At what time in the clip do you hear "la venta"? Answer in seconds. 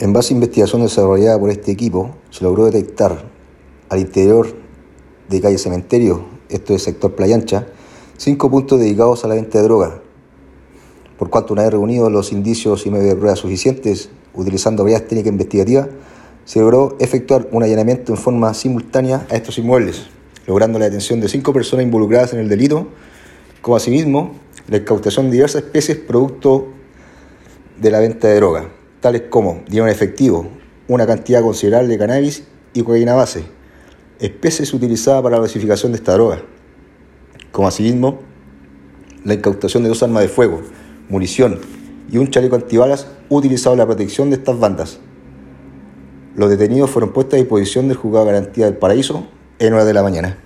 9.28-9.58, 27.90-28.28